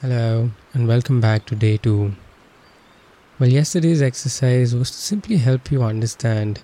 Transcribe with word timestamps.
Hello, 0.00 0.52
and 0.74 0.86
welcome 0.86 1.20
back 1.20 1.44
to 1.46 1.56
day 1.56 1.76
two. 1.76 2.12
Well, 3.40 3.48
yesterday's 3.48 4.00
exercise 4.00 4.72
was 4.72 4.92
to 4.92 4.96
simply 4.96 5.38
help 5.38 5.72
you 5.72 5.82
understand 5.82 6.62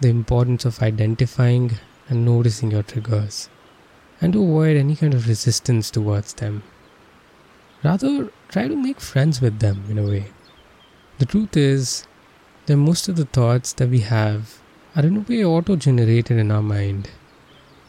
the 0.00 0.08
importance 0.08 0.64
of 0.64 0.80
identifying 0.80 1.80
and 2.08 2.24
noticing 2.24 2.70
your 2.70 2.84
triggers 2.84 3.48
and 4.20 4.32
to 4.34 4.40
avoid 4.40 4.76
any 4.76 4.94
kind 4.94 5.14
of 5.14 5.26
resistance 5.26 5.90
towards 5.90 6.34
them. 6.34 6.62
Rather, 7.82 8.30
try 8.50 8.68
to 8.68 8.76
make 8.76 9.00
friends 9.00 9.40
with 9.40 9.58
them 9.58 9.82
in 9.90 9.98
a 9.98 10.04
way. 10.04 10.26
The 11.18 11.26
truth 11.26 11.56
is 11.56 12.06
that 12.66 12.76
most 12.76 13.08
of 13.08 13.16
the 13.16 13.24
thoughts 13.24 13.72
that 13.72 13.88
we 13.88 14.02
have 14.02 14.60
are 14.94 15.04
in 15.04 15.16
a 15.16 15.20
way 15.22 15.44
auto 15.44 15.74
generated 15.74 16.38
in 16.38 16.52
our 16.52 16.62
mind. 16.62 17.10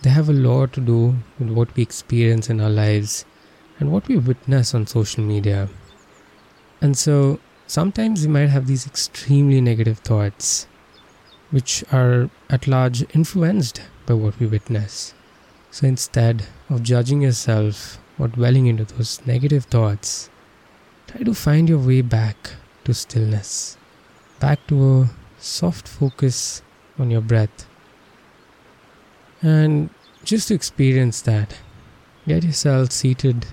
They 0.02 0.10
have 0.10 0.28
a 0.28 0.34
lot 0.34 0.74
to 0.74 0.82
do 0.82 1.18
with 1.38 1.52
what 1.52 1.76
we 1.76 1.84
experience 1.84 2.50
in 2.50 2.60
our 2.60 2.72
lives 2.72 3.26
and 3.80 3.92
what 3.92 4.08
we 4.08 4.18
witness 4.18 4.74
on 4.74 4.88
social 4.88 5.24
media. 5.24 5.70
And 6.82 6.98
so 6.98 7.40
sometimes 7.68 8.26
we 8.26 8.32
might 8.34 8.50
have 8.50 8.68
these 8.68 8.88
extremely 8.88 9.62
negative 9.62 10.00
thoughts, 10.00 10.68
which 11.52 11.84
are 11.92 12.30
at 12.50 12.68
large 12.68 13.04
influenced 13.16 13.82
by 14.06 14.14
what 14.14 14.40
we 14.40 14.48
witness. 14.48 15.14
So 15.72 15.88
instead 15.88 16.46
of 16.70 16.84
judging 16.84 17.22
yourself 17.22 18.00
or 18.18 18.28
dwelling 18.28 18.68
into 18.68 18.86
those 18.86 19.22
negative 19.26 19.66
thoughts, 19.66 20.30
try 21.08 21.22
to 21.22 21.34
find 21.34 21.70
your 21.70 21.80
way 21.80 22.02
back 22.02 22.52
to 22.86 22.94
stillness, 22.94 23.78
back 24.40 24.66
to 24.68 25.02
a 25.02 25.10
soft 25.40 25.88
focus 25.88 26.62
on 26.98 27.12
your 27.12 27.22
breath. 27.22 27.68
And 29.42 29.90
just 30.24 30.48
to 30.48 30.56
experience 30.56 31.22
that, 31.22 31.58
get 32.28 32.44
yourself 32.44 32.92
seated 32.92 33.46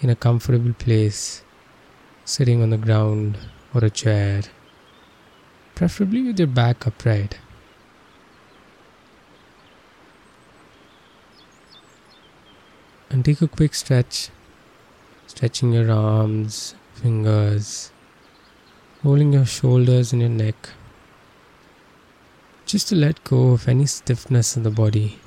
in 0.00 0.10
a 0.10 0.16
comfortable 0.16 0.74
place, 0.74 1.42
sitting 2.24 2.62
on 2.62 2.70
the 2.70 2.76
ground 2.76 3.38
or 3.74 3.84
a 3.84 3.90
chair, 3.90 4.42
preferably 5.74 6.22
with 6.22 6.38
your 6.38 6.48
back 6.48 6.86
upright. 6.86 7.38
And 13.08 13.24
take 13.24 13.40
a 13.40 13.48
quick 13.48 13.74
stretch, 13.74 14.30
stretching 15.26 15.72
your 15.72 15.90
arms, 15.90 16.74
fingers, 16.94 17.90
rolling 19.02 19.32
your 19.32 19.46
shoulders 19.46 20.12
and 20.12 20.20
your 20.20 20.30
neck, 20.30 20.70
just 22.66 22.88
to 22.88 22.96
let 22.96 23.22
go 23.24 23.52
of 23.52 23.68
any 23.68 23.86
stiffness 23.86 24.56
in 24.56 24.64
the 24.64 24.70
body. 24.70 25.20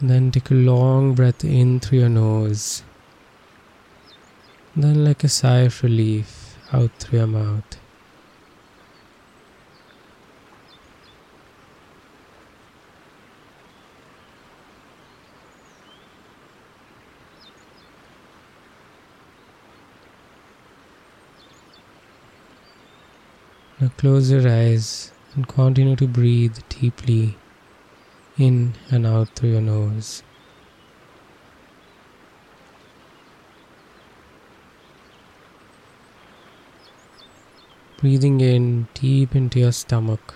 Then 0.00 0.30
take 0.32 0.50
a 0.50 0.54
long 0.54 1.14
breath 1.14 1.44
in 1.44 1.80
through 1.80 2.00
your 2.00 2.08
nose. 2.08 2.82
Then, 4.76 5.04
like 5.04 5.22
a 5.22 5.28
sigh 5.28 5.60
of 5.60 5.82
relief, 5.82 6.58
out 6.72 6.90
through 6.98 7.20
your 7.20 7.28
mouth. 7.28 7.78
Now 23.80 23.90
close 23.96 24.30
your 24.30 24.48
eyes 24.48 25.12
and 25.34 25.46
continue 25.46 25.94
to 25.96 26.08
breathe 26.08 26.58
deeply 26.68 27.36
in 28.36 28.74
and 28.90 29.06
out 29.06 29.28
through 29.30 29.50
your 29.50 29.60
nose. 29.60 30.22
Breathing 37.98 38.40
in 38.40 38.88
deep 38.92 39.34
into 39.34 39.60
your 39.60 39.72
stomach 39.72 40.34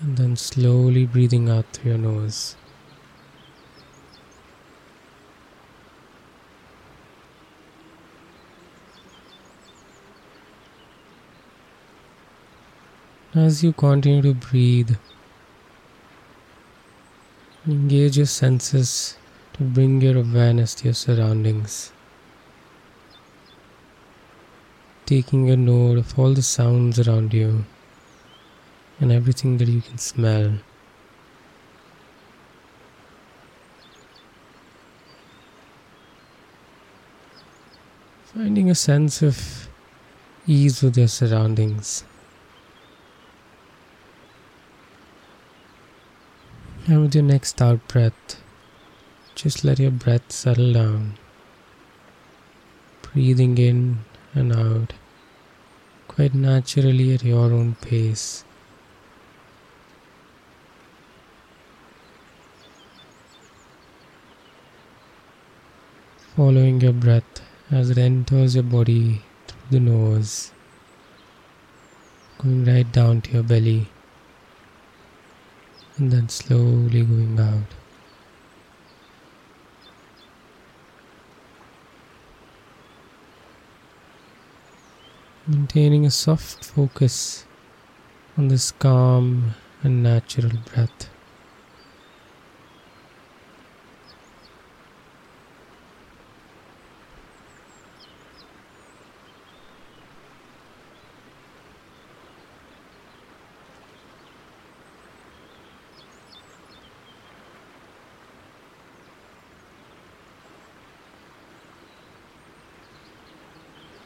and 0.00 0.16
then 0.16 0.36
slowly 0.36 1.04
breathing 1.04 1.50
out 1.50 1.66
through 1.72 1.90
your 1.90 1.98
nose. 1.98 2.56
As 13.34 13.62
you 13.62 13.72
continue 13.72 14.22
to 14.22 14.34
breathe, 14.34 14.96
engage 17.70 18.16
your 18.16 18.26
senses 18.26 19.16
to 19.52 19.62
bring 19.62 20.00
your 20.00 20.18
awareness 20.18 20.74
to 20.74 20.84
your 20.86 20.94
surroundings. 20.94 21.92
Taking 25.06 25.50
a 25.50 25.56
note 25.56 25.98
of 25.98 26.18
all 26.18 26.34
the 26.34 26.42
sounds 26.42 26.98
around 26.98 27.32
you 27.32 27.64
and 28.98 29.12
everything 29.12 29.58
that 29.58 29.68
you 29.68 29.80
can 29.80 29.98
smell. 29.98 30.54
Finding 38.34 38.70
a 38.70 38.74
sense 38.74 39.22
of 39.22 39.68
ease 40.46 40.82
with 40.82 40.96
your 40.96 41.08
surroundings. 41.08 42.04
And 46.90 47.02
with 47.02 47.14
your 47.14 47.22
next 47.22 47.62
out 47.62 47.86
breath, 47.86 48.42
just 49.36 49.62
let 49.62 49.78
your 49.78 49.92
breath 49.92 50.32
settle 50.32 50.72
down. 50.72 51.18
Breathing 53.00 53.56
in 53.58 54.00
and 54.34 54.52
out 54.52 54.94
quite 56.08 56.34
naturally 56.34 57.14
at 57.14 57.22
your 57.22 57.52
own 57.52 57.76
pace. 57.76 58.42
Following 66.34 66.80
your 66.80 66.92
breath 66.92 67.40
as 67.70 67.90
it 67.90 67.98
enters 67.98 68.56
your 68.56 68.64
body 68.64 69.22
through 69.46 69.60
the 69.70 69.78
nose, 69.78 70.50
going 72.38 72.64
right 72.64 72.90
down 72.90 73.20
to 73.20 73.30
your 73.34 73.44
belly 73.44 73.86
and 76.00 76.10
then 76.10 76.28
slowly 76.30 77.02
going 77.02 77.38
out. 77.38 77.74
Maintaining 85.46 86.06
a 86.06 86.10
soft 86.10 86.64
focus 86.64 87.44
on 88.38 88.48
this 88.48 88.70
calm 88.72 89.54
and 89.82 90.02
natural 90.02 90.52
breath. 90.72 91.10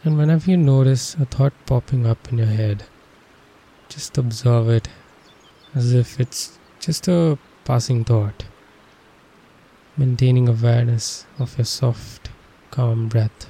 And 0.05 0.19
whenever 0.19 0.51
you 0.51 0.59
notice 0.59 1.15
a 1.15 1.25
thought 1.25 1.55
popping 1.65 2.07
up 2.07 2.31
in 2.31 2.37
your 2.37 2.47
head, 2.47 2.85
just 3.89 4.19
observe 4.19 4.69
it 4.69 4.87
as 5.75 5.95
if 5.95 6.21
it's 6.21 6.59
just 6.79 7.09
a 7.09 7.39
passing 7.65 8.05
thought, 8.05 8.45
maintaining 9.97 10.47
awareness 10.47 11.25
of 11.39 11.57
your 11.57 11.65
soft, 11.65 12.29
calm 12.71 13.09
breath. 13.09 13.49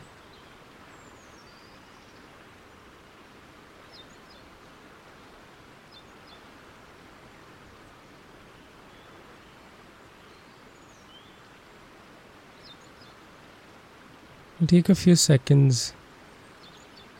Take 14.64 14.88
a 14.88 14.94
few 14.94 15.16
seconds 15.16 15.92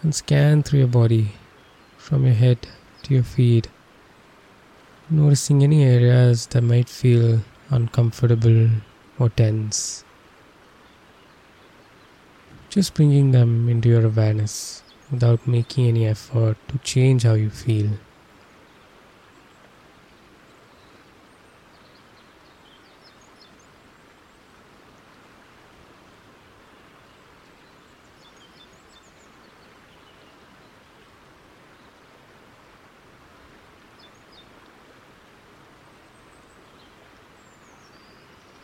and 0.05 0.15
scan 0.15 0.62
through 0.62 0.81
your 0.81 0.89
body 0.89 1.33
from 1.97 2.27
your 2.27 2.35
head 2.35 2.59
to 3.03 3.15
your 3.15 3.23
feet, 3.23 3.69
noticing 5.09 5.65
any 5.65 5.83
areas 5.83 6.47
that 6.49 6.62
might 6.62 6.89
feel 6.89 7.41
uncomfortable 7.71 8.69
or 9.19 9.31
tense. 9.31 10.05
Just 12.69 12.95
bringing 12.95 13.31
them 13.31 13.69
into 13.69 13.89
your 13.89 14.05
awareness 14.05 14.83
without 15.11 15.47
making 15.47 15.87
any 15.87 16.06
effort 16.06 16.56
to 16.69 16.79
change 16.79 17.23
how 17.23 17.35
you 17.35 17.49
feel. 17.49 17.91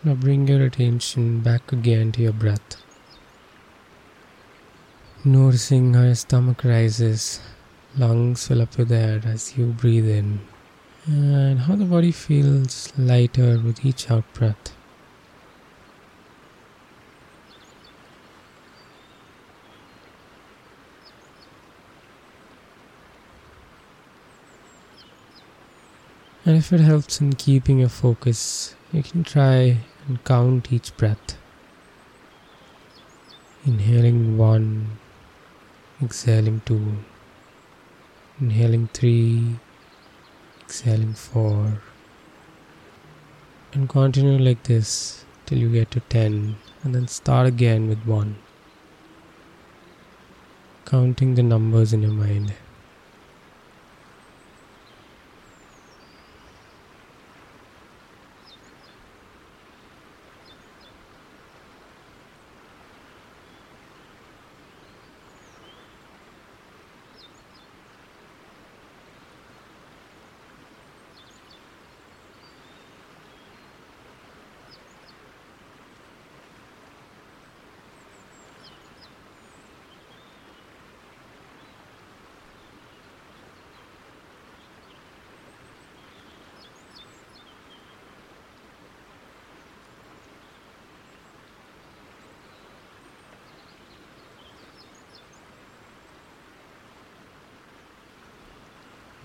Now 0.02 0.14
bring 0.14 0.48
your 0.48 0.64
attention 0.64 1.40
back 1.40 1.72
again 1.72 2.10
to 2.12 2.22
your 2.22 2.32
breath. 2.32 2.82
Noticing 5.26 5.92
how 5.92 6.04
your 6.04 6.14
stomach 6.14 6.64
rises, 6.64 7.38
lungs 7.98 8.46
fill 8.48 8.62
up 8.62 8.78
with 8.78 8.90
air 8.90 9.20
as 9.26 9.58
you 9.58 9.66
breathe 9.66 10.08
in, 10.08 10.40
and 11.04 11.58
how 11.58 11.76
the 11.76 11.84
body 11.84 12.12
feels 12.12 12.90
lighter 12.96 13.60
with 13.62 13.84
each 13.84 14.10
out 14.10 14.24
breath. 14.32 14.74
And 26.46 26.56
if 26.56 26.72
it 26.72 26.80
helps 26.80 27.20
in 27.20 27.34
keeping 27.34 27.80
your 27.80 27.90
focus, 27.90 28.74
you 28.92 29.02
can 29.02 29.24
try 29.24 29.76
and 30.10 30.24
count 30.24 30.72
each 30.72 30.88
breath. 30.96 31.36
Inhaling 33.64 34.36
one, 34.36 34.98
exhaling 36.02 36.62
two, 36.64 36.96
inhaling 38.40 38.88
three, 38.92 39.60
exhaling 40.62 41.14
four, 41.14 41.80
and 43.72 43.88
continue 43.88 44.36
like 44.36 44.64
this 44.64 45.24
till 45.46 45.58
you 45.58 45.70
get 45.70 45.92
to 45.92 46.00
10, 46.00 46.56
and 46.82 46.92
then 46.92 47.06
start 47.06 47.46
again 47.46 47.88
with 47.88 48.04
one. 48.04 48.34
Counting 50.86 51.36
the 51.36 51.44
numbers 51.44 51.92
in 51.92 52.02
your 52.02 52.10
mind. 52.10 52.52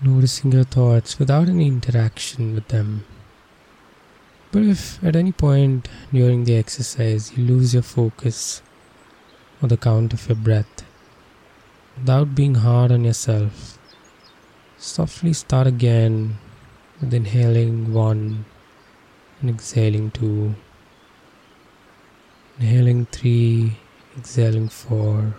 Noticing 0.06 0.52
your 0.52 0.64
thoughts 0.64 1.18
without 1.18 1.48
any 1.48 1.66
interaction 1.66 2.54
with 2.54 2.68
them. 2.68 3.04
But 4.52 4.62
if 4.62 5.02
at 5.04 5.16
any 5.16 5.32
point 5.32 5.88
during 6.12 6.44
the 6.44 6.56
exercise 6.56 7.36
you 7.36 7.44
lose 7.44 7.74
your 7.74 7.82
focus 7.82 8.62
or 9.60 9.68
the 9.68 9.76
count 9.76 10.12
of 10.12 10.28
your 10.28 10.36
breath, 10.36 10.84
without 11.96 12.34
being 12.34 12.54
hard 12.56 12.92
on 12.92 13.04
yourself, 13.04 13.78
softly 14.78 15.32
start 15.32 15.66
again 15.66 16.38
with 17.00 17.12
inhaling 17.12 17.92
one 17.92 18.44
and 19.40 19.50
exhaling 19.50 20.10
two, 20.10 20.54
inhaling 22.58 23.06
three, 23.06 23.76
exhaling 24.16 24.68
four. 24.68 25.34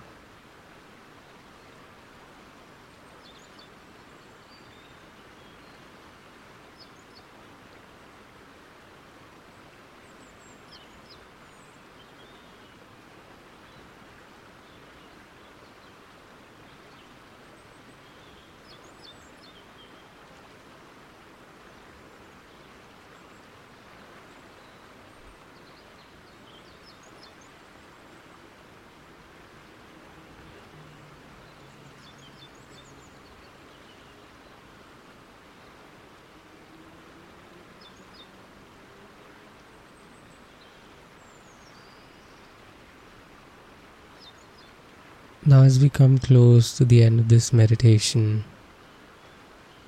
Now, 45.50 45.62
as 45.62 45.80
we 45.80 45.88
come 45.88 46.18
close 46.18 46.76
to 46.76 46.84
the 46.84 47.02
end 47.02 47.22
of 47.22 47.30
this 47.30 47.54
meditation, 47.54 48.44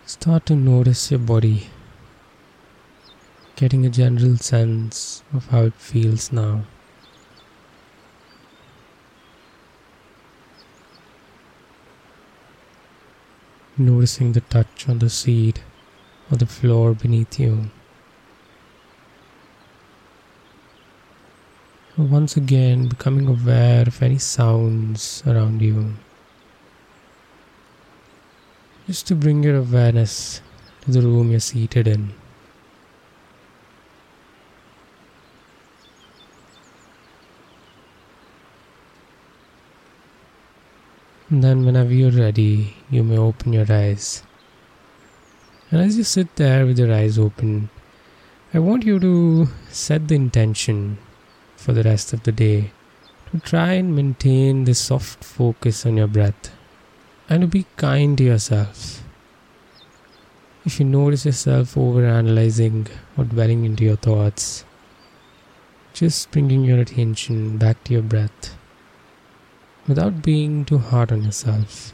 start 0.06 0.45
to 0.45 0.56
notice 0.56 1.11
your 1.11 1.19
body, 1.19 1.69
getting 3.57 3.85
a 3.85 3.89
general 3.89 4.38
sense 4.38 5.21
of 5.33 5.47
how 5.47 5.63
it 5.63 5.73
feels 5.73 6.31
now. 6.31 6.63
Noticing 13.77 14.31
the 14.31 14.39
touch 14.39 14.88
on 14.88 15.00
the 15.00 15.09
seat 15.09 15.62
or 16.31 16.38
the 16.38 16.45
floor 16.45 16.94
beneath 16.94 17.38
you. 17.38 17.69
Once 22.00 22.38
again 22.38 22.88
becoming 22.88 23.27
aware 23.27 23.82
of 23.82 24.01
any 24.01 24.18
sounds 24.18 25.22
around 25.27 25.62
you. 25.62 25.94
Just 28.88 29.06
to 29.08 29.15
bring 29.15 29.44
your 29.44 29.58
awareness 29.58 30.41
to 30.82 30.91
the 30.91 31.01
room 31.01 31.29
you're 31.29 31.41
seated 31.41 31.89
in. 31.89 32.13
And 41.29 41.44
then, 41.44 41.65
whenever 41.65 41.94
you're 41.94 42.12
ready, 42.12 42.77
you 42.89 43.03
may 43.03 43.18
open 43.18 43.51
your 43.51 43.70
eyes. 43.70 44.24
And 45.70 45.82
as 45.82 45.98
you 45.98 46.06
sit 46.06 46.38
there 46.38 46.65
with 46.65 46.79
your 46.79 46.94
eyes 46.94 47.20
open, 47.20 47.70
I 48.53 48.60
want 48.60 48.86
you 48.86 49.00
to 49.01 49.50
set 49.70 50.08
the 50.08 50.15
intention 50.15 50.98
for 51.60 51.74
the 51.74 51.84
rest 51.84 52.13
of 52.13 52.24
the 52.24 52.32
day 52.32 52.72
to 53.32 53.39
try 53.39 53.74
and 53.74 53.96
maintain 53.96 54.63
this 54.63 54.80
soft 54.80 55.24
focus 55.24 55.86
on 55.86 55.98
your 55.98 56.08
breath 56.08 56.51
and 57.30 57.42
to 57.42 57.48
be 57.48 57.66
kind 57.75 58.18
to 58.18 58.24
yourself. 58.24 59.04
If 60.66 60.80
you 60.80 60.86
notice 60.86 61.25
yourself 61.25 61.78
over 61.78 62.06
analyzing 62.06 62.88
or 63.18 63.25
dwelling 63.25 63.66
into 63.66 63.84
your 63.84 63.98
thoughts, 63.98 64.66
just 65.94 66.32
bringing 66.32 66.63
your 66.63 66.80
attention 66.80 67.58
back 67.58 67.84
to 67.84 67.94
your 67.94 68.01
breath 68.01 68.56
without 69.88 70.22
being 70.24 70.66
too 70.66 70.78
hard 70.78 71.12
on 71.12 71.24
yourself. 71.24 71.94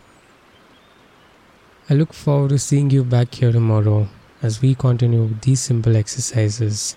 I 1.90 1.94
look 1.94 2.14
forward 2.14 2.50
to 2.50 2.60
seeing 2.60 2.90
you 2.90 3.04
back 3.04 3.36
here 3.36 3.52
tomorrow 3.52 4.08
as 4.42 4.62
we 4.62 4.74
continue 4.76 5.36
these 5.42 5.62
simple 5.62 5.96
exercises. 5.96 6.96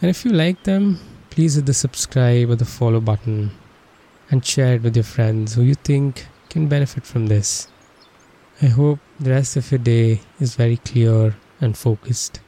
And 0.00 0.10
if 0.10 0.24
you 0.24 0.32
like 0.32 0.62
them, 0.64 0.98
please 1.38 1.54
hit 1.54 1.66
the 1.66 1.72
subscribe 1.72 2.50
or 2.50 2.56
the 2.56 2.64
follow 2.64 2.98
button 2.98 3.52
and 4.28 4.44
share 4.44 4.74
it 4.74 4.82
with 4.82 4.96
your 4.96 5.04
friends 5.04 5.54
who 5.54 5.62
you 5.62 5.76
think 5.76 6.26
can 6.50 6.66
benefit 6.66 7.06
from 7.06 7.28
this. 7.28 7.68
I 8.60 8.66
hope 8.66 8.98
the 9.20 9.30
rest 9.30 9.56
of 9.56 9.70
your 9.70 9.78
day 9.78 10.20
is 10.40 10.56
very 10.56 10.78
clear 10.78 11.36
and 11.60 11.78
focused. 11.78 12.40